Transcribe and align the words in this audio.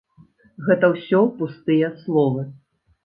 Гэта 0.69 0.89
ўсё 0.95 1.19
пустыя 1.41 1.93
словы. 2.03 2.47